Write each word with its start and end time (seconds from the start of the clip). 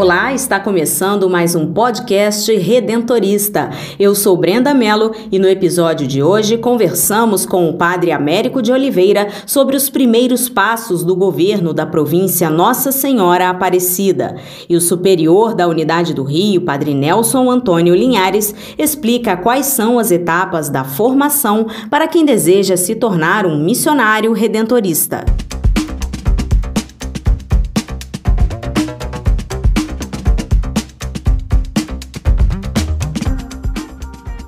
Olá, 0.00 0.32
está 0.32 0.60
começando 0.60 1.28
mais 1.28 1.56
um 1.56 1.72
podcast 1.72 2.56
redentorista. 2.56 3.70
Eu 3.98 4.14
sou 4.14 4.36
Brenda 4.36 4.72
Mello 4.72 5.10
e 5.30 5.40
no 5.40 5.48
episódio 5.48 6.06
de 6.06 6.22
hoje 6.22 6.56
conversamos 6.56 7.44
com 7.44 7.68
o 7.68 7.72
Padre 7.72 8.12
Américo 8.12 8.62
de 8.62 8.70
Oliveira 8.70 9.26
sobre 9.44 9.74
os 9.74 9.90
primeiros 9.90 10.48
passos 10.48 11.02
do 11.02 11.16
governo 11.16 11.74
da 11.74 11.84
província 11.84 12.48
Nossa 12.48 12.92
Senhora 12.92 13.48
Aparecida. 13.48 14.36
E 14.68 14.76
o 14.76 14.80
superior 14.80 15.52
da 15.52 15.66
Unidade 15.66 16.14
do 16.14 16.22
Rio, 16.22 16.60
Padre 16.60 16.94
Nelson 16.94 17.50
Antônio 17.50 17.92
Linhares, 17.92 18.54
explica 18.78 19.36
quais 19.36 19.66
são 19.66 19.98
as 19.98 20.12
etapas 20.12 20.68
da 20.68 20.84
formação 20.84 21.66
para 21.90 22.06
quem 22.06 22.24
deseja 22.24 22.76
se 22.76 22.94
tornar 22.94 23.44
um 23.44 23.58
missionário 23.58 24.32
redentorista. 24.32 25.24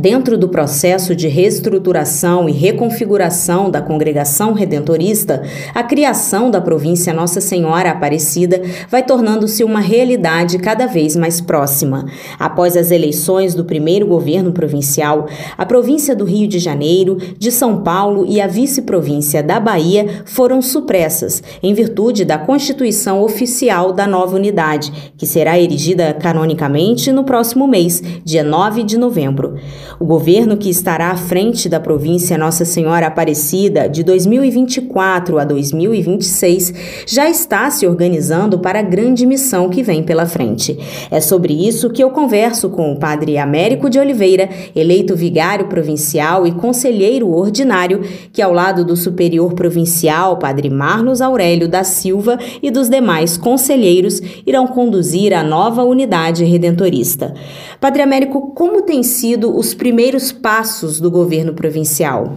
Dentro 0.00 0.38
do 0.38 0.48
processo 0.48 1.12
de 1.12 1.26
reestruturação 1.26 2.48
e 2.48 2.52
reconfiguração 2.52 3.68
da 3.68 3.82
congregação 3.82 4.52
redentorista, 4.52 5.42
a 5.74 5.82
criação 5.82 6.52
da 6.52 6.60
província 6.60 7.12
Nossa 7.12 7.40
Senhora 7.40 7.90
Aparecida 7.90 8.62
vai 8.88 9.02
tornando-se 9.02 9.64
uma 9.64 9.80
realidade 9.80 10.56
cada 10.60 10.86
vez 10.86 11.16
mais 11.16 11.40
próxima. 11.40 12.06
Após 12.38 12.76
as 12.76 12.92
eleições 12.92 13.56
do 13.56 13.64
primeiro 13.64 14.06
governo 14.06 14.52
provincial, 14.52 15.26
a 15.56 15.66
província 15.66 16.14
do 16.14 16.24
Rio 16.24 16.46
de 16.46 16.60
Janeiro, 16.60 17.16
de 17.36 17.50
São 17.50 17.82
Paulo 17.82 18.24
e 18.24 18.40
a 18.40 18.46
vice-província 18.46 19.42
da 19.42 19.58
Bahia 19.58 20.22
foram 20.26 20.62
supressas, 20.62 21.42
em 21.60 21.74
virtude 21.74 22.24
da 22.24 22.38
constituição 22.38 23.20
oficial 23.20 23.92
da 23.92 24.06
nova 24.06 24.36
unidade, 24.36 25.12
que 25.16 25.26
será 25.26 25.58
erigida 25.58 26.14
canonicamente 26.14 27.10
no 27.10 27.24
próximo 27.24 27.66
mês, 27.66 28.00
dia 28.24 28.44
9 28.44 28.84
de 28.84 28.96
novembro. 28.96 29.56
O 30.00 30.04
governo 30.04 30.56
que 30.56 30.70
estará 30.70 31.10
à 31.10 31.16
frente 31.16 31.68
da 31.68 31.80
província 31.80 32.38
Nossa 32.38 32.64
Senhora 32.64 33.08
Aparecida 33.08 33.88
de 33.88 34.04
2024 34.04 35.40
a 35.40 35.44
2026 35.44 37.04
já 37.04 37.28
está 37.28 37.68
se 37.68 37.84
organizando 37.84 38.60
para 38.60 38.78
a 38.78 38.82
grande 38.82 39.26
missão 39.26 39.68
que 39.68 39.82
vem 39.82 40.04
pela 40.04 40.24
frente. 40.24 40.78
É 41.10 41.20
sobre 41.20 41.52
isso 41.52 41.90
que 41.90 42.00
eu 42.02 42.10
converso 42.10 42.70
com 42.70 42.92
o 42.92 42.96
Padre 42.96 43.38
Américo 43.38 43.90
de 43.90 43.98
Oliveira, 43.98 44.48
eleito 44.74 45.16
vigário 45.16 45.66
provincial 45.66 46.46
e 46.46 46.52
conselheiro 46.52 47.34
ordinário, 47.34 48.02
que 48.32 48.40
ao 48.40 48.52
lado 48.52 48.84
do 48.84 48.94
superior 48.94 49.54
provincial, 49.54 50.36
Padre 50.36 50.70
Marlos 50.70 51.20
Aurélio 51.20 51.66
da 51.66 51.82
Silva 51.82 52.38
e 52.62 52.70
dos 52.70 52.88
demais 52.88 53.36
conselheiros 53.36 54.22
irão 54.46 54.68
conduzir 54.68 55.34
a 55.34 55.42
nova 55.42 55.82
unidade 55.82 56.44
redentorista. 56.44 57.34
Padre 57.80 58.02
Américo, 58.02 58.52
como 58.54 58.82
têm 58.82 59.02
sido 59.02 59.56
os 59.56 59.74
primeiros 59.74 59.87
passos 60.32 61.00
do 61.00 61.10
governo 61.10 61.52
provincial? 61.52 62.36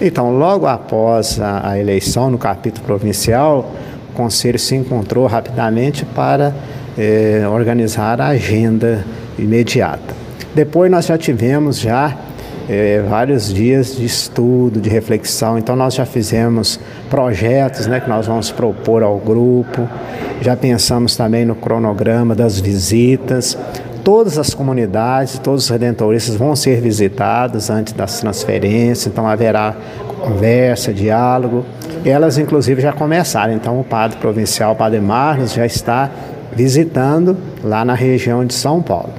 Então, 0.00 0.36
logo 0.36 0.66
após 0.66 1.40
a, 1.40 1.70
a 1.70 1.78
eleição 1.78 2.30
no 2.30 2.38
capítulo 2.38 2.84
provincial, 2.86 3.72
o 4.10 4.12
Conselho 4.14 4.58
se 4.58 4.74
encontrou 4.74 5.26
rapidamente 5.26 6.04
para 6.04 6.54
eh, 6.96 7.44
organizar 7.50 8.20
a 8.20 8.28
agenda 8.28 9.04
imediata. 9.38 10.14
Depois 10.54 10.90
nós 10.90 11.06
já 11.06 11.16
tivemos 11.18 11.78
já 11.78 12.16
eh, 12.68 13.02
vários 13.08 13.52
dias 13.52 13.96
de 13.96 14.04
estudo, 14.04 14.80
de 14.80 14.88
reflexão. 14.88 15.58
Então 15.58 15.74
nós 15.74 15.94
já 15.94 16.04
fizemos 16.04 16.78
projetos, 17.08 17.86
né, 17.86 17.98
que 18.00 18.08
nós 18.08 18.26
vamos 18.26 18.50
propor 18.50 19.02
ao 19.02 19.18
grupo. 19.18 19.88
Já 20.42 20.56
pensamos 20.56 21.16
também 21.16 21.44
no 21.44 21.54
cronograma 21.54 22.34
das 22.34 22.60
visitas 22.60 23.56
todas 24.08 24.38
as 24.38 24.54
comunidades, 24.54 25.38
todos 25.38 25.64
os 25.64 25.68
redentoristas 25.68 26.34
vão 26.34 26.56
ser 26.56 26.80
visitados 26.80 27.68
antes 27.68 27.92
das 27.92 28.18
transferências, 28.18 29.06
então 29.06 29.26
haverá 29.26 29.76
conversa, 30.18 30.94
diálogo. 30.94 31.62
Elas, 32.06 32.38
inclusive, 32.38 32.80
já 32.80 32.90
começaram. 32.90 33.52
Então, 33.52 33.78
o 33.78 33.84
padre 33.84 34.16
provincial, 34.16 34.72
o 34.72 34.76
padre 34.76 34.98
Marlos, 34.98 35.52
já 35.52 35.66
está 35.66 36.10
visitando 36.56 37.36
lá 37.62 37.84
na 37.84 37.92
região 37.92 38.46
de 38.46 38.54
São 38.54 38.80
Paulo. 38.80 39.10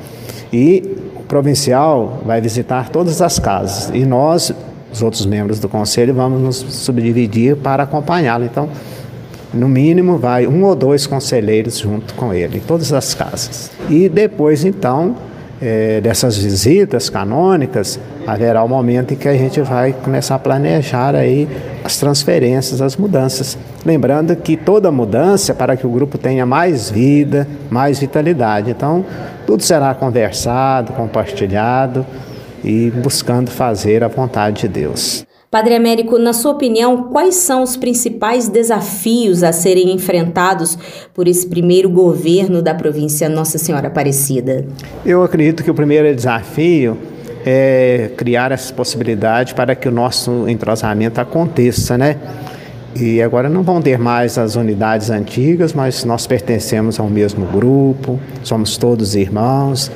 E 0.51 0.97
o 1.15 1.21
provincial 1.21 2.23
vai 2.25 2.41
visitar 2.41 2.89
todas 2.89 3.21
as 3.21 3.37
casas. 3.37 3.91
E 3.93 4.03
nós, 4.07 4.51
os 4.91 5.03
outros 5.03 5.23
membros 5.23 5.59
do 5.59 5.69
conselho, 5.69 6.15
vamos 6.15 6.41
nos 6.41 6.55
subdividir 6.55 7.55
para 7.57 7.83
acompanhá-lo. 7.83 8.43
Então, 8.43 8.67
no 9.53 9.67
mínimo, 9.67 10.17
vai 10.17 10.47
um 10.47 10.63
ou 10.63 10.75
dois 10.75 11.07
conselheiros 11.07 11.79
junto 11.79 12.13
com 12.13 12.33
ele, 12.33 12.57
em 12.57 12.61
todas 12.61 12.93
as 12.93 13.13
casas. 13.13 13.71
E 13.89 14.07
depois, 14.07 14.63
então, 14.63 15.15
é, 15.61 15.99
dessas 16.01 16.37
visitas 16.37 17.09
canônicas, 17.09 17.99
haverá 18.25 18.61
o 18.61 18.65
um 18.65 18.69
momento 18.69 19.13
em 19.13 19.17
que 19.17 19.27
a 19.27 19.33
gente 19.33 19.59
vai 19.61 19.93
começar 19.93 20.35
a 20.35 20.39
planejar 20.39 21.15
aí 21.15 21.47
as 21.83 21.97
transferências, 21.97 22.81
as 22.81 22.95
mudanças. 22.95 23.57
Lembrando 23.85 24.35
que 24.35 24.55
toda 24.55 24.91
mudança 24.91 25.51
é 25.51 25.55
para 25.55 25.75
que 25.75 25.85
o 25.85 25.89
grupo 25.89 26.17
tenha 26.17 26.45
mais 26.45 26.89
vida, 26.89 27.47
mais 27.69 27.99
vitalidade. 27.99 28.71
Então, 28.71 29.05
tudo 29.45 29.63
será 29.63 29.93
conversado, 29.93 30.93
compartilhado 30.93 32.05
e 32.63 32.91
buscando 32.91 33.49
fazer 33.49 34.03
a 34.03 34.07
vontade 34.07 34.61
de 34.61 34.67
Deus. 34.67 35.28
Padre 35.51 35.73
Américo, 35.73 36.19
na 36.19 36.31
sua 36.31 36.51
opinião, 36.51 37.05
quais 37.05 37.33
são 37.33 37.63
os 37.63 37.75
principais 37.75 38.47
desafios 38.47 39.41
a 39.41 39.51
serem 39.51 39.91
enfrentados 39.91 40.77
por 41.11 41.27
esse 41.27 41.47
primeiro 41.47 41.89
governo 41.89 42.61
da 42.61 42.75
província 42.75 43.27
Nossa 43.27 43.57
Senhora 43.57 43.87
Aparecida? 43.87 44.67
Eu 45.03 45.23
acredito 45.23 45.63
que 45.63 45.71
o 45.71 45.73
primeiro 45.73 46.15
desafio 46.15 46.95
é 47.43 48.11
criar 48.15 48.51
essa 48.51 48.71
possibilidade 48.71 49.55
para 49.55 49.73
que 49.73 49.87
o 49.87 49.91
nosso 49.91 50.47
entrosamento 50.47 51.19
aconteça, 51.19 51.97
né? 51.97 52.17
E 52.95 53.19
agora 53.19 53.49
não 53.49 53.63
vão 53.63 53.81
ter 53.81 53.97
mais 53.97 54.37
as 54.37 54.55
unidades 54.55 55.09
antigas, 55.09 55.73
mas 55.73 56.05
nós 56.05 56.27
pertencemos 56.27 56.99
ao 56.99 57.09
mesmo 57.09 57.47
grupo, 57.47 58.19
somos 58.43 58.77
todos 58.77 59.15
irmãos. 59.15 59.91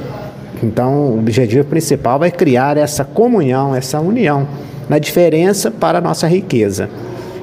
Então, 0.64 1.12
o 1.12 1.20
objetivo 1.20 1.66
principal 1.66 2.24
é 2.24 2.32
criar 2.32 2.78
essa 2.78 3.04
comunhão, 3.04 3.76
essa 3.76 4.00
união 4.00 4.48
na 4.88 4.98
diferença 4.98 5.70
para 5.70 5.98
a 5.98 6.02
nossa 6.02 6.28
riqueza. 6.28 6.90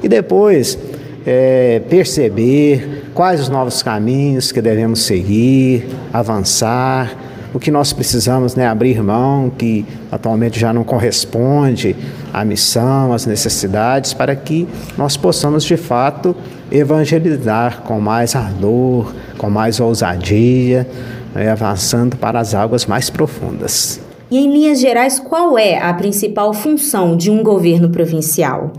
E 0.01 0.07
depois 0.07 0.77
é, 1.25 1.81
perceber 1.89 3.11
quais 3.13 3.39
os 3.39 3.49
novos 3.49 3.83
caminhos 3.83 4.51
que 4.51 4.61
devemos 4.61 5.03
seguir, 5.03 5.87
avançar, 6.11 7.15
o 7.53 7.59
que 7.59 7.69
nós 7.69 7.91
precisamos 7.91 8.55
né, 8.55 8.65
abrir 8.65 9.03
mão, 9.03 9.49
que 9.49 9.85
atualmente 10.11 10.59
já 10.59 10.71
não 10.71 10.83
corresponde 10.83 11.95
à 12.33 12.45
missão, 12.45 13.11
às 13.13 13.25
necessidades, 13.25 14.13
para 14.13 14.35
que 14.35 14.67
nós 14.97 15.17
possamos 15.17 15.63
de 15.63 15.75
fato 15.75 16.35
evangelizar 16.71 17.81
com 17.81 17.99
mais 17.99 18.35
ardor, 18.35 19.13
com 19.37 19.49
mais 19.49 19.81
ousadia, 19.81 20.87
né, 21.33 21.49
avançando 21.49 22.15
para 22.15 22.39
as 22.39 22.53
águas 22.53 22.85
mais 22.85 23.09
profundas. 23.09 23.99
E 24.29 24.37
em 24.37 24.51
linhas 24.51 24.79
gerais, 24.79 25.19
qual 25.19 25.57
é 25.57 25.77
a 25.77 25.93
principal 25.93 26.53
função 26.53 27.17
de 27.17 27.29
um 27.29 27.43
governo 27.43 27.89
provincial? 27.89 28.71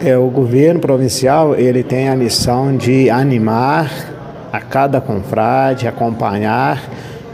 É, 0.00 0.16
o 0.16 0.28
governo 0.28 0.78
provincial 0.78 1.56
ele 1.56 1.82
tem 1.82 2.08
a 2.08 2.14
missão 2.14 2.76
de 2.76 3.10
animar 3.10 3.90
a 4.52 4.60
cada 4.60 5.00
confrade, 5.00 5.88
acompanhar 5.88 6.80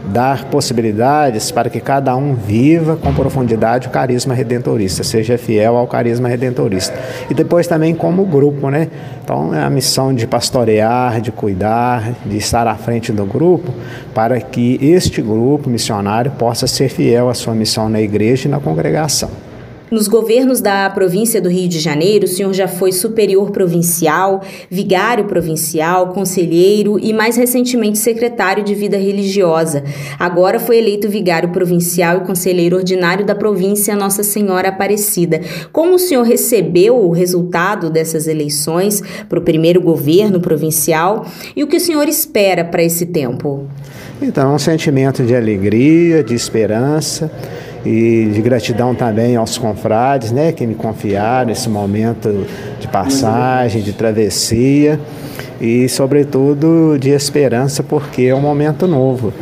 dar 0.07 0.45
possibilidades 0.45 1.51
para 1.51 1.69
que 1.69 1.79
cada 1.79 2.15
um 2.15 2.33
viva 2.33 2.95
com 2.95 3.13
profundidade 3.13 3.87
o 3.87 3.91
carisma 3.91 4.33
redentorista, 4.33 5.03
seja 5.03 5.37
fiel 5.37 5.75
ao 5.75 5.87
carisma 5.87 6.27
redentorista. 6.27 6.97
E 7.29 7.33
depois 7.33 7.67
também 7.67 7.93
como 7.93 8.25
grupo, 8.25 8.69
né? 8.69 8.87
Então 9.23 9.53
é 9.53 9.61
a 9.61 9.69
missão 9.69 10.13
de 10.13 10.25
pastorear, 10.25 11.21
de 11.21 11.31
cuidar, 11.31 12.13
de 12.25 12.37
estar 12.37 12.65
à 12.67 12.75
frente 12.75 13.11
do 13.11 13.25
grupo, 13.25 13.71
para 14.13 14.39
que 14.39 14.79
este 14.81 15.21
grupo 15.21 15.69
missionário 15.69 16.31
possa 16.31 16.67
ser 16.67 16.89
fiel 16.89 17.29
à 17.29 17.33
sua 17.33 17.53
missão 17.53 17.89
na 17.89 18.01
igreja 18.01 18.47
e 18.47 18.51
na 18.51 18.59
congregação. 18.59 19.46
Nos 19.89 20.09
governos 20.09 20.59
da 20.59 20.89
província 20.89 21.41
do 21.41 21.47
Rio 21.47 21.69
de 21.69 21.79
Janeiro, 21.79 22.25
o 22.25 22.27
senhor 22.27 22.53
já 22.53 22.67
foi 22.67 22.91
superior 22.91 23.51
provincial, 23.51 24.41
vigário 24.69 25.25
provincial, 25.25 26.09
conselheiro 26.09 26.99
e, 26.99 27.13
mais 27.13 27.37
recentemente, 27.37 27.97
secretário 27.97 28.65
de 28.65 28.75
vida 28.75 28.97
religiosa. 28.97 29.85
Agora 30.19 30.59
foi 30.59 30.79
eleito 30.79 31.07
vigário 31.07 31.49
provincial 31.49 32.17
e 32.17 32.25
conselheiro 32.25 32.75
ordinário 32.75 33.25
da 33.25 33.33
província 33.33 33.95
Nossa 33.95 34.23
Senhora 34.23 34.67
Aparecida. 34.67 35.39
Como 35.71 35.95
o 35.95 35.99
senhor 35.99 36.23
recebeu 36.23 36.97
o 36.97 37.11
resultado 37.11 37.89
dessas 37.89 38.27
eleições 38.27 39.01
para 39.29 39.39
o 39.39 39.43
primeiro 39.43 39.79
governo 39.79 40.41
provincial 40.41 41.25
e 41.55 41.63
o 41.63 41.67
que 41.67 41.77
o 41.77 41.81
senhor 41.81 42.09
espera 42.09 42.65
para 42.65 42.83
esse 42.83 43.05
tempo? 43.05 43.65
Então, 44.21 44.53
um 44.53 44.59
sentimento 44.59 45.23
de 45.23 45.33
alegria, 45.33 46.21
de 46.21 46.35
esperança 46.35 47.31
e 47.85 48.29
de 48.33 48.41
gratidão 48.41 48.93
também 48.93 49.35
aos 49.35 49.57
confrades, 49.57 50.31
né, 50.31 50.51
que 50.51 50.65
me 50.65 50.75
confiaram 50.75 51.47
nesse 51.47 51.69
momento 51.69 52.45
de 52.79 52.87
passagem, 52.87 53.81
de 53.81 53.93
travessia 53.93 54.99
e, 55.59 55.87
sobretudo, 55.87 56.97
de 56.99 57.09
esperança, 57.09 57.83
porque 57.83 58.23
é 58.23 58.35
um 58.35 58.41
momento 58.41 58.87
novo. 58.87 59.33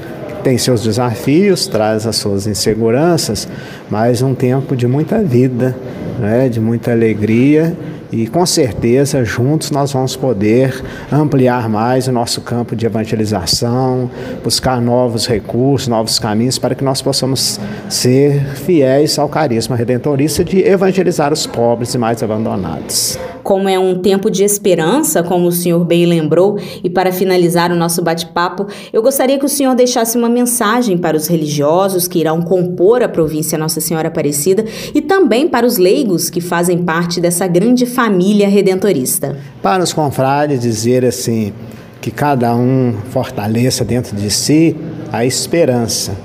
Tem 0.43 0.57
seus 0.57 0.83
desafios, 0.83 1.65
traz 1.65 2.05
as 2.05 2.17
suas 2.17 2.45
inseguranças, 2.45 3.47
mas 3.89 4.21
um 4.21 4.35
tempo 4.35 4.75
de 4.75 4.85
muita 4.85 5.23
vida, 5.23 5.75
né, 6.19 6.47
de 6.47 6.59
muita 6.59 6.91
alegria 6.91 7.75
e 8.15 8.27
com 8.27 8.45
certeza 8.45 9.25
juntos 9.25 9.71
nós 9.71 9.91
vamos 9.91 10.15
poder 10.15 10.81
ampliar 11.11 11.67
mais 11.67 12.07
o 12.07 12.11
nosso 12.13 12.39
campo 12.39 12.73
de 12.73 12.85
evangelização, 12.85 14.09
buscar 14.41 14.79
novos 14.81 15.27
recursos, 15.27 15.89
novos 15.89 16.17
caminhos 16.17 16.57
para 16.57 16.73
que 16.73 16.83
nós 16.83 17.01
possamos 17.01 17.59
ser 17.89 18.41
fiéis 18.55 19.19
ao 19.19 19.27
carisma 19.27 19.75
redentorista 19.75 20.45
de 20.45 20.59
evangelizar 20.59 21.33
os 21.33 21.45
pobres 21.45 21.93
e 21.93 21.97
mais 21.97 22.23
abandonados 22.23 23.19
como 23.45 23.69
é 23.69 23.77
um 23.77 23.99
tempo 23.99 24.31
de 24.31 24.43
esperança, 24.43 25.21
como 25.21 25.47
o 25.47 25.51
senhor 25.51 25.85
bem 25.85 26.07
lembrou, 26.07 26.57
e 26.83 26.89
para 26.89 27.11
finalizar 27.11 27.71
o 27.71 27.75
nosso 27.75 28.01
bate-papo, 28.01 28.65
eu 28.91 29.03
gostaria 29.03 29.37
que 29.37 29.45
o 29.45 29.49
senhor 29.49 29.75
deixasse 29.75 30.17
uma 30.17 30.27
mensagem 30.27 30.97
para 30.97 31.15
os 31.15 31.27
religiosos 31.27 32.07
que 32.07 32.17
irão 32.17 32.41
compor 32.41 33.03
a 33.03 33.07
província 33.07 33.55
Nossa 33.55 33.79
Senhora 33.79 34.07
Aparecida 34.07 34.65
e 34.95 34.99
também 34.99 35.47
para 35.47 35.63
os 35.63 35.77
leigos 35.77 36.27
que 36.27 36.41
fazem 36.41 36.79
parte 36.79 37.21
dessa 37.21 37.45
grande 37.45 37.85
família 37.85 38.49
redentorista. 38.49 39.37
Para 39.61 39.83
os 39.83 39.93
confrades 39.93 40.59
dizer 40.59 41.05
assim, 41.05 41.53
que 42.01 42.09
cada 42.09 42.55
um 42.55 42.95
fortaleça 43.11 43.85
dentro 43.85 44.15
de 44.15 44.31
si 44.31 44.75
a 45.11 45.23
esperança 45.23 46.17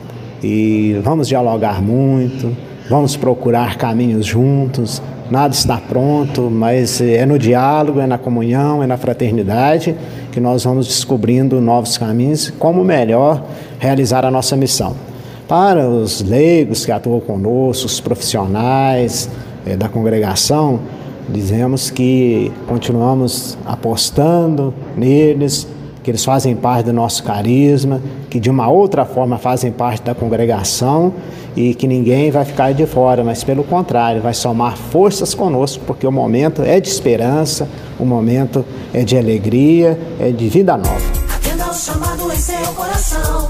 e 0.42 0.98
vamos 1.04 1.28
dialogar 1.28 1.82
muito, 1.82 2.56
vamos 2.90 3.16
procurar 3.16 3.76
caminhos 3.76 4.26
juntos, 4.26 5.00
nada 5.30 5.54
está 5.54 5.76
pronto, 5.76 6.50
mas 6.50 7.00
é 7.00 7.24
no 7.24 7.38
diálogo, 7.38 8.00
é 8.00 8.06
na 8.06 8.18
comunhão, 8.18 8.82
é 8.82 8.86
na 8.86 8.96
fraternidade 8.96 9.94
que 10.32 10.40
nós 10.40 10.64
vamos 10.64 10.88
descobrindo 10.88 11.60
novos 11.60 11.96
caminhos, 11.96 12.50
como 12.58 12.82
melhor 12.82 13.44
realizar 13.78 14.24
a 14.24 14.30
nossa 14.30 14.56
missão. 14.56 14.96
Para 15.46 15.88
os 15.88 16.20
leigos 16.20 16.84
que 16.84 16.90
atuam 16.90 17.20
conosco, 17.20 17.86
os 17.86 18.00
profissionais 18.00 19.30
é, 19.64 19.76
da 19.76 19.88
congregação, 19.88 20.80
dizemos 21.28 21.90
que 21.90 22.50
continuamos 22.66 23.56
apostando 23.64 24.74
neles, 24.96 25.64
que 26.02 26.10
eles 26.10 26.24
fazem 26.24 26.54
parte 26.56 26.86
do 26.86 26.92
nosso 26.92 27.22
carisma, 27.22 28.00
que 28.28 28.40
de 28.40 28.48
uma 28.48 28.68
outra 28.68 29.04
forma 29.04 29.38
fazem 29.38 29.70
parte 29.70 30.02
da 30.02 30.14
congregação 30.14 31.12
e 31.56 31.74
que 31.74 31.86
ninguém 31.86 32.30
vai 32.30 32.44
ficar 32.44 32.72
de 32.72 32.86
fora, 32.86 33.24
mas 33.24 33.44
pelo 33.44 33.64
contrário, 33.64 34.22
vai 34.22 34.34
somar 34.34 34.76
forças 34.76 35.34
conosco, 35.34 35.82
porque 35.86 36.06
o 36.06 36.12
momento 36.12 36.62
é 36.62 36.80
de 36.80 36.88
esperança, 36.88 37.68
o 37.98 38.04
momento 38.04 38.64
é 38.94 39.02
de 39.02 39.16
alegria, 39.16 39.98
é 40.18 40.30
de 40.30 40.48
vida 40.48 40.76
nova. 40.76 41.00
Atenda 41.34 41.64
ao 41.64 41.74
chamado 41.74 42.32
em 42.32 42.36
seu 42.36 42.72
coração, 42.74 43.49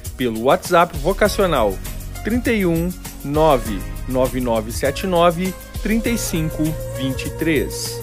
pelo 0.17 0.43
WhatsApp 0.43 0.97
vocacional 0.97 1.77
31 2.23 2.91
99979 3.23 5.53
3523. 5.81 8.01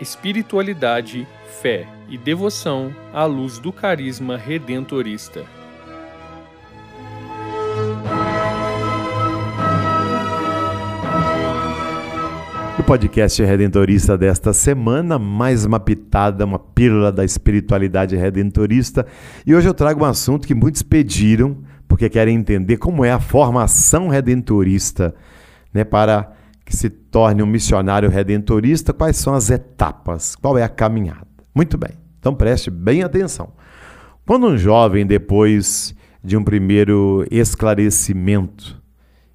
espiritualidade, 0.00 1.26
fé 1.60 1.86
e 2.08 2.16
devoção 2.16 2.90
à 3.12 3.26
luz 3.26 3.58
do 3.58 3.70
carisma 3.70 4.36
redentorista. 4.36 5.44
No 12.78 12.84
podcast 12.84 13.42
redentorista 13.42 14.16
desta 14.16 14.54
semana, 14.54 15.18
mais 15.18 15.66
uma 15.66 15.78
pitada, 15.78 16.46
uma 16.46 16.58
pílula 16.58 17.12
da 17.12 17.26
espiritualidade 17.26 18.16
redentorista. 18.16 19.06
E 19.44 19.54
hoje 19.54 19.68
eu 19.68 19.74
trago 19.74 20.02
um 20.02 20.08
assunto 20.08 20.48
que 20.48 20.54
muitos 20.54 20.82
pediram, 20.82 21.58
porque 21.86 22.08
querem 22.08 22.36
entender 22.36 22.78
como 22.78 23.04
é 23.04 23.12
a 23.12 23.20
formação 23.20 24.08
redentorista, 24.08 25.14
né, 25.74 25.84
para 25.84 26.32
que 26.64 26.74
se 26.74 26.88
torne 26.88 27.42
um 27.42 27.46
missionário 27.46 28.08
redentorista, 28.08 28.94
quais 28.94 29.18
são 29.18 29.34
as 29.34 29.50
etapas? 29.50 30.34
Qual 30.36 30.56
é 30.56 30.62
a 30.62 30.68
caminhada? 30.68 31.29
Muito 31.54 31.76
bem, 31.76 31.92
então 32.18 32.34
preste 32.34 32.70
bem 32.70 33.02
atenção. 33.02 33.52
Quando 34.26 34.46
um 34.46 34.56
jovem, 34.56 35.06
depois 35.06 35.94
de 36.22 36.36
um 36.36 36.44
primeiro 36.44 37.26
esclarecimento 37.30 38.80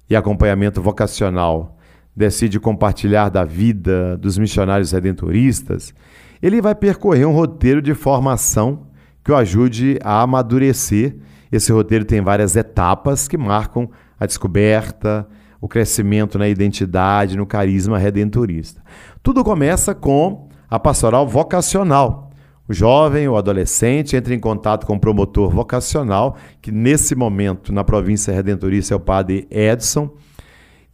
e 0.08 0.16
acompanhamento 0.16 0.80
vocacional, 0.80 1.76
decide 2.16 2.58
compartilhar 2.58 3.28
da 3.28 3.44
vida 3.44 4.16
dos 4.16 4.38
missionários 4.38 4.92
redentoristas, 4.92 5.92
ele 6.40 6.62
vai 6.62 6.74
percorrer 6.74 7.26
um 7.26 7.32
roteiro 7.32 7.82
de 7.82 7.92
formação 7.92 8.86
que 9.22 9.30
o 9.30 9.36
ajude 9.36 9.98
a 10.02 10.22
amadurecer. 10.22 11.16
Esse 11.50 11.72
roteiro 11.72 12.04
tem 12.04 12.20
várias 12.20 12.56
etapas 12.56 13.28
que 13.28 13.36
marcam 13.36 13.90
a 14.18 14.24
descoberta, 14.24 15.28
o 15.60 15.68
crescimento 15.68 16.38
na 16.38 16.48
identidade, 16.48 17.36
no 17.36 17.46
carisma 17.46 17.98
redentorista. 17.98 18.82
Tudo 19.22 19.42
começa 19.42 19.94
com 19.94 20.48
a 20.68 20.78
pastoral 20.78 21.26
vocacional. 21.26 22.30
O 22.68 22.74
jovem 22.74 23.28
ou 23.28 23.36
adolescente 23.36 24.16
entra 24.16 24.34
em 24.34 24.40
contato 24.40 24.86
com 24.86 24.94
o 24.94 25.00
promotor 25.00 25.50
vocacional, 25.50 26.36
que 26.60 26.72
nesse 26.72 27.14
momento 27.14 27.72
na 27.72 27.84
província 27.84 28.34
redentorista 28.34 28.92
é 28.92 28.96
o 28.96 29.00
padre 29.00 29.46
Edson. 29.50 30.10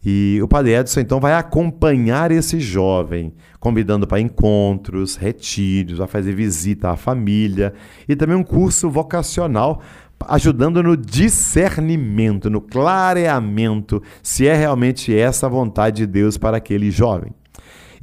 E 0.05 0.39
o 0.43 0.47
padre 0.47 0.75
Edson 0.75 0.99
então 0.99 1.19
vai 1.19 1.33
acompanhar 1.33 2.29
esse 2.29 2.59
jovem, 2.59 3.33
convidando 3.59 4.05
para 4.05 4.19
encontros, 4.19 5.15
retiros, 5.15 5.99
a 5.99 6.05
fazer 6.05 6.35
visita 6.35 6.89
à 6.89 6.97
família 6.97 7.73
e 8.07 8.15
também 8.15 8.35
um 8.35 8.43
curso 8.43 8.89
vocacional 8.89 9.81
ajudando 10.27 10.81
no 10.81 10.95
discernimento, 10.95 12.49
no 12.49 12.61
clareamento, 12.61 14.01
se 14.21 14.47
é 14.47 14.55
realmente 14.55 15.15
essa 15.15 15.47
a 15.47 15.49
vontade 15.49 15.97
de 15.97 16.07
Deus 16.07 16.37
para 16.37 16.57
aquele 16.57 16.91
jovem. 16.91 17.33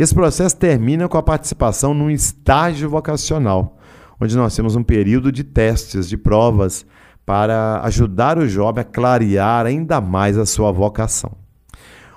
Esse 0.00 0.14
processo 0.14 0.56
termina 0.56 1.06
com 1.10 1.18
a 1.18 1.22
participação 1.22 1.92
num 1.92 2.08
estágio 2.08 2.88
vocacional, 2.88 3.76
onde 4.18 4.34
nós 4.34 4.56
temos 4.56 4.74
um 4.74 4.82
período 4.82 5.30
de 5.30 5.44
testes, 5.44 6.08
de 6.08 6.16
provas, 6.16 6.86
para 7.26 7.82
ajudar 7.82 8.38
o 8.38 8.48
jovem 8.48 8.80
a 8.80 8.84
clarear 8.84 9.66
ainda 9.66 10.00
mais 10.00 10.38
a 10.38 10.46
sua 10.46 10.72
vocação. 10.72 11.32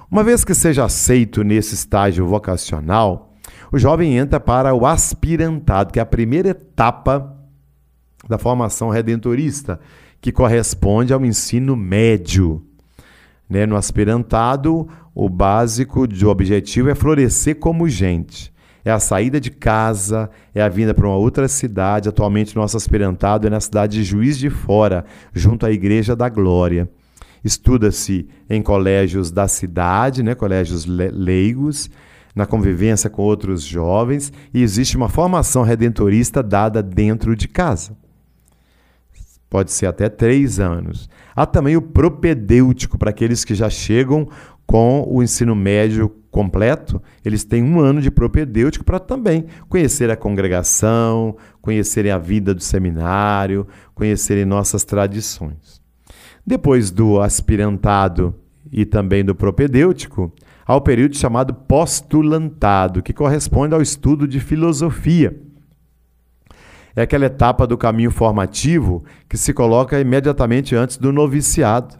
Uma 0.10 0.24
vez 0.24 0.46
que 0.46 0.54
seja 0.54 0.86
aceito 0.86 1.44
nesse 1.44 1.75
estágio 1.75 2.25
vocacional, 2.25 3.34
o 3.70 3.78
jovem 3.78 4.18
entra 4.18 4.40
para 4.40 4.74
o 4.74 4.86
aspirantado, 4.86 5.92
que 5.92 6.00
é 6.00 6.04
a 6.04 6.06
primeira 6.06 6.52
etapa 6.52 7.36
da 8.30 8.38
formação 8.38 8.92
redentorista, 8.92 9.78
que 10.22 10.32
corresponde 10.32 11.12
ao 11.12 11.25
ensino 11.25 11.75
médio. 11.75 12.66
Né? 13.50 13.65
No 13.65 13.75
aspirantado, 13.75 14.88
o 15.13 15.29
básico 15.29 16.07
de 16.07 16.25
objetivo 16.25 16.89
é 16.89 16.95
florescer 16.95 17.57
como 17.57 17.88
gente. 17.88 18.53
É 18.85 18.91
a 18.91 19.00
saída 19.00 19.39
de 19.39 19.50
casa, 19.50 20.29
é 20.53 20.62
a 20.62 20.67
vinda 20.67 20.93
para 20.93 21.07
uma 21.07 21.15
outra 21.15 21.47
cidade. 21.47 22.09
Atualmente, 22.09 22.55
nosso 22.55 22.75
aspirantado 22.75 23.47
é 23.47 23.50
na 23.50 23.59
cidade 23.59 24.00
de 24.00 24.03
Juiz 24.03 24.38
de 24.38 24.50
Fora, 24.50 25.05
junto 25.33 25.65
à 25.65 25.71
Igreja 25.71 26.15
da 26.15 26.27
Glória. 26.27 26.89
Estuda-se 27.43 28.27
em 28.50 28.62
colégios 28.62 29.31
da 29.31 29.47
cidade, 29.47 30.23
né, 30.23 30.35
colégios 30.35 30.85
leigos, 30.85 31.89
na 32.35 32.45
convivência 32.45 33.09
com 33.09 33.21
outros 33.21 33.63
jovens, 33.63 34.33
e 34.53 34.62
existe 34.62 34.97
uma 34.97 35.09
formação 35.09 35.63
redentorista 35.63 36.41
dada 36.41 36.81
dentro 36.81 37.35
de 37.35 37.47
casa. 37.47 37.95
Pode 39.53 39.72
ser 39.72 39.86
até 39.86 40.10
três 40.10 40.60
anos. 40.60 41.07
Há 41.36 41.45
também 41.45 41.77
o 41.77 41.81
propedêutico, 41.81 42.98
para 42.98 43.12
aqueles 43.12 43.45
que 43.45 43.53
já 43.53 43.69
chegam 43.69 44.27
com 44.65 45.05
o 45.07 45.22
ensino 45.22 45.55
médio 45.55 46.10
completo, 46.31 47.00
eles 47.24 47.43
têm 47.43 47.62
um 47.63 47.79
ano 47.79 48.01
de 48.01 48.10
propedêutico 48.10 48.83
para 48.83 49.00
também 49.00 49.45
conhecer 49.69 50.10
a 50.10 50.17
congregação, 50.17 51.38
conhecerem 51.62 52.12
a 52.12 52.17
vida 52.17 52.51
do 52.51 52.63
seminário, 52.63 53.67
conhecerem 53.93 54.43
nossas 54.43 54.83
tradições. 54.83 55.79
Depois 56.43 56.89
do 56.89 57.22
aspirantado 57.22 58.33
e 58.72 58.86
também 58.86 59.24
do 59.24 59.36
propedêutico, 59.36 60.33
há 60.65 60.75
o 60.75 60.81
período 60.81 61.15
chamado 61.15 61.53
postulantado, 61.53 63.03
que 63.03 63.13
corresponde 63.13 63.75
ao 63.75 63.83
estudo 63.83 64.27
de 64.27 64.39
filosofia. 64.39 65.39
É 66.95 67.01
aquela 67.01 67.25
etapa 67.25 67.65
do 67.65 67.77
caminho 67.77 68.12
formativo 68.12 69.03
que 69.27 69.38
se 69.38 69.53
coloca 69.53 70.00
imediatamente 70.00 70.75
antes 70.75 70.97
do 70.97 71.12
noviciado. 71.12 71.95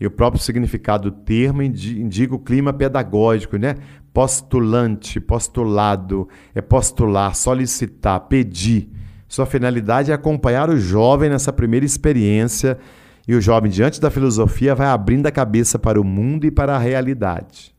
E 0.00 0.06
o 0.06 0.10
próprio 0.10 0.42
significado 0.42 1.10
do 1.10 1.16
termo 1.18 1.62
indica 1.62 2.34
o 2.34 2.38
clima 2.38 2.72
pedagógico, 2.72 3.56
né? 3.56 3.76
Postulante, 4.12 5.20
postulado, 5.20 6.28
é 6.54 6.60
postular, 6.60 7.34
solicitar, 7.34 8.20
pedir. 8.20 8.90
Sua 9.28 9.46
finalidade 9.46 10.10
é 10.10 10.14
acompanhar 10.14 10.68
o 10.68 10.76
jovem 10.76 11.30
nessa 11.30 11.52
primeira 11.52 11.86
experiência 11.86 12.78
e 13.26 13.34
o 13.34 13.40
jovem, 13.40 13.70
diante 13.70 14.00
da 14.00 14.10
filosofia, 14.10 14.74
vai 14.74 14.88
abrindo 14.88 15.26
a 15.26 15.30
cabeça 15.30 15.78
para 15.78 16.00
o 16.00 16.04
mundo 16.04 16.44
e 16.44 16.50
para 16.50 16.74
a 16.74 16.78
realidade. 16.78 17.72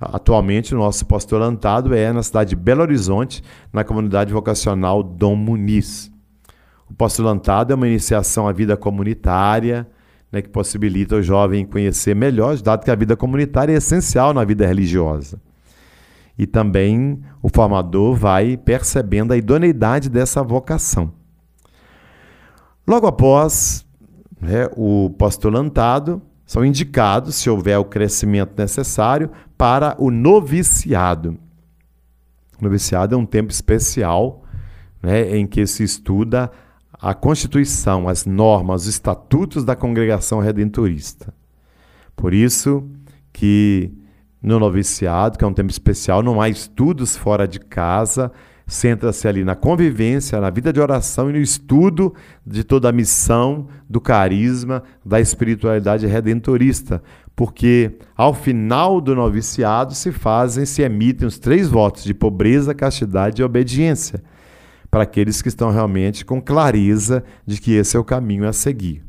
Atualmente, 0.00 0.74
o 0.74 0.78
nosso 0.78 1.04
postulantado 1.04 1.94
é 1.94 2.10
na 2.10 2.22
cidade 2.22 2.50
de 2.50 2.56
Belo 2.56 2.80
Horizonte, 2.80 3.42
na 3.70 3.84
comunidade 3.84 4.32
vocacional 4.32 5.02
Dom 5.02 5.36
Muniz. 5.36 6.10
O 6.88 6.94
postulantado 6.94 7.72
é 7.72 7.76
uma 7.76 7.86
iniciação 7.86 8.48
à 8.48 8.52
vida 8.52 8.78
comunitária, 8.78 9.86
né, 10.32 10.40
que 10.40 10.48
possibilita 10.48 11.16
o 11.16 11.22
jovem 11.22 11.66
conhecer 11.66 12.16
melhor, 12.16 12.56
dado 12.58 12.82
que 12.82 12.90
a 12.90 12.94
vida 12.94 13.14
comunitária 13.14 13.74
é 13.74 13.76
essencial 13.76 14.32
na 14.32 14.42
vida 14.42 14.66
religiosa. 14.66 15.38
E 16.38 16.46
também 16.46 17.20
o 17.42 17.50
formador 17.50 18.14
vai 18.14 18.56
percebendo 18.56 19.32
a 19.32 19.36
idoneidade 19.36 20.08
dessa 20.08 20.42
vocação. 20.42 21.12
Logo 22.88 23.06
após 23.06 23.84
né, 24.40 24.66
o 24.74 25.10
postulantado, 25.10 26.22
são 26.46 26.64
indicados, 26.64 27.36
se 27.36 27.48
houver 27.48 27.78
o 27.78 27.84
crescimento 27.84 28.54
necessário, 28.56 29.30
para 29.60 29.94
o 29.98 30.10
noviciado. 30.10 31.36
O 32.58 32.64
noviciado 32.64 33.14
é 33.14 33.18
um 33.18 33.26
tempo 33.26 33.52
especial 33.52 34.42
né, 35.02 35.36
em 35.36 35.46
que 35.46 35.66
se 35.66 35.84
estuda 35.84 36.50
a 36.94 37.12
Constituição, 37.12 38.08
as 38.08 38.24
normas, 38.24 38.84
os 38.84 38.88
estatutos 38.88 39.62
da 39.62 39.76
congregação 39.76 40.40
redentorista. 40.40 41.34
Por 42.16 42.32
isso 42.32 42.88
que 43.34 43.92
no 44.42 44.58
noviciado, 44.58 45.36
que 45.36 45.44
é 45.44 45.46
um 45.46 45.52
tempo 45.52 45.70
especial, 45.70 46.22
não 46.22 46.40
há 46.40 46.48
estudos 46.48 47.14
fora 47.14 47.46
de 47.46 47.60
casa, 47.60 48.32
centra-se 48.66 49.28
ali 49.28 49.44
na 49.44 49.54
convivência, 49.54 50.40
na 50.40 50.48
vida 50.48 50.72
de 50.72 50.80
oração 50.80 51.28
e 51.28 51.34
no 51.34 51.38
estudo 51.38 52.14
de 52.46 52.64
toda 52.64 52.88
a 52.88 52.92
missão, 52.92 53.68
do 53.86 54.00
carisma, 54.00 54.82
da 55.04 55.20
espiritualidade 55.20 56.06
redentorista. 56.06 57.02
Porque 57.40 57.92
ao 58.14 58.34
final 58.34 59.00
do 59.00 59.14
noviciado 59.14 59.94
se 59.94 60.12
fazem, 60.12 60.66
se 60.66 60.82
emitem 60.82 61.26
os 61.26 61.38
três 61.38 61.68
votos 61.68 62.04
de 62.04 62.12
pobreza, 62.12 62.74
castidade 62.74 63.40
e 63.40 63.42
obediência, 63.42 64.22
para 64.90 65.04
aqueles 65.04 65.40
que 65.40 65.48
estão 65.48 65.70
realmente 65.70 66.22
com 66.22 66.38
clareza 66.38 67.24
de 67.46 67.58
que 67.58 67.72
esse 67.72 67.96
é 67.96 67.98
o 67.98 68.04
caminho 68.04 68.46
a 68.46 68.52
seguir. 68.52 69.02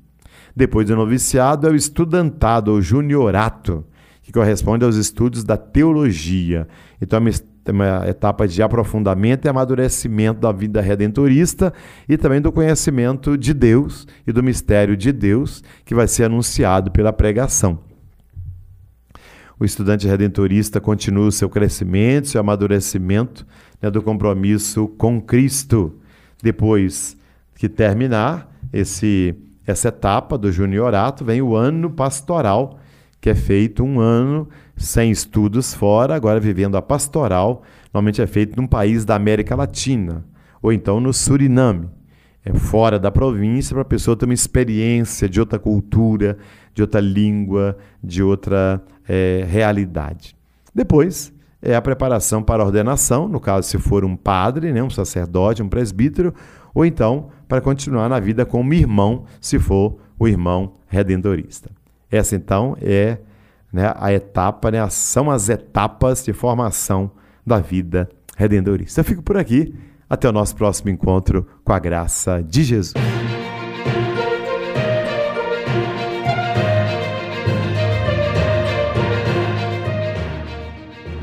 Depois 0.56 0.88
do 0.88 0.96
noviciado 0.96 1.68
é 1.68 1.72
o 1.72 1.76
estudantado, 1.76 2.72
ou 2.72 2.82
juniorato, 2.82 3.84
que 4.22 4.32
corresponde 4.32 4.86
aos 4.86 4.96
estudos 4.96 5.44
da 5.44 5.58
teologia. 5.58 6.70
Então, 7.02 7.20
é 7.28 7.32
tem 7.66 7.76
uma 7.76 8.08
etapa 8.08 8.48
de 8.48 8.64
aprofundamento 8.64 9.44
e 9.44 9.50
amadurecimento 9.50 10.40
da 10.40 10.54
vida 10.54 10.80
redentorista 10.80 11.74
e 12.08 12.16
também 12.16 12.40
do 12.40 12.50
conhecimento 12.50 13.38
de 13.38 13.54
Deus 13.54 14.08
e 14.26 14.32
do 14.32 14.42
mistério 14.42 14.96
de 14.96 15.12
Deus 15.12 15.62
que 15.84 15.94
vai 15.94 16.08
ser 16.08 16.24
anunciado 16.24 16.92
pela 16.92 17.12
pregação. 17.12 17.91
O 19.62 19.64
estudante 19.64 20.08
redentorista 20.08 20.82
continua 20.82 21.28
o 21.28 21.32
seu 21.32 21.48
crescimento, 21.48 22.30
seu 22.30 22.42
amadurecimento 22.42 23.46
né, 23.80 23.92
do 23.92 24.02
compromisso 24.02 24.88
com 24.98 25.22
Cristo. 25.22 26.00
Depois 26.42 27.16
que 27.54 27.70
terminar 27.70 28.52
esse, 28.74 29.36
essa 29.64 29.90
etapa 29.90 30.36
do 30.36 30.52
juniorato, 30.52 31.24
vem 31.24 31.44
o 31.44 31.56
ano 31.56 31.92
pastoral, 31.92 32.80
que 33.22 33.30
é 33.30 33.36
feito 33.36 33.84
um 33.84 34.00
ano 34.00 34.50
sem 34.76 35.12
estudos 35.12 35.76
fora, 35.76 36.16
agora 36.16 36.40
vivendo 36.40 36.76
a 36.76 36.82
pastoral, 36.82 37.62
normalmente 37.94 38.20
é 38.20 38.26
feito 38.26 38.60
num 38.60 38.66
país 38.66 39.06
da 39.06 39.14
América 39.14 39.56
Latina, 39.56 40.26
ou 40.60 40.74
então 40.74 41.00
no 41.00 41.14
Suriname, 41.14 41.88
é 42.44 42.52
fora 42.52 42.98
da 42.98 43.12
província, 43.12 43.76
para 43.76 43.84
a 43.84 43.86
pessoa 43.86 44.18
ter 44.18 44.26
uma 44.26 44.34
experiência 44.34 45.30
de 45.30 45.40
outra 45.40 45.60
cultura, 45.60 46.40
de 46.74 46.82
outra 46.82 47.00
língua, 47.00 47.78
de 48.04 48.24
outra 48.24 48.84
é, 49.14 49.46
realidade. 49.46 50.38
Depois 50.74 51.34
é 51.62 51.76
a 51.76 51.82
preparação 51.82 52.42
para 52.42 52.64
a 52.64 52.66
ordenação, 52.66 53.28
no 53.28 53.42
caso, 53.42 53.68
se 53.68 53.78
for 53.78 54.06
um 54.06 54.16
padre, 54.16 54.72
né, 54.72 54.82
um 54.82 54.90
sacerdote, 54.90 55.62
um 55.62 55.68
presbítero, 55.68 56.34
ou 56.74 56.86
então 56.86 57.28
para 57.46 57.60
continuar 57.60 58.08
na 58.08 58.22
vida 58.22 58.46
como 58.46 58.74
irmão, 58.74 59.26
se 59.42 59.60
for 59.60 59.98
o 60.18 60.30
irmão 60.30 60.76
redentorista. 60.88 61.70
Essa 62.10 62.38
então 62.38 62.78
é 62.82 63.18
né, 63.72 63.94
a 63.98 64.14
etapa, 64.14 64.72
né, 64.72 64.90
são 64.90 65.30
as 65.30 65.50
etapas 65.50 66.24
de 66.24 66.32
formação 66.32 67.12
da 67.46 67.60
vida 67.60 68.08
redendorista. 68.38 69.02
Eu 69.02 69.06
fico 69.06 69.22
por 69.22 69.38
aqui. 69.38 69.76
Até 70.10 70.28
o 70.28 70.34
nosso 70.34 70.58
próximo 70.58 70.90
encontro 70.90 71.48
com 71.64 71.72
a 71.72 71.80
graça 71.80 72.44
de 72.44 72.64
Jesus. 72.64 72.94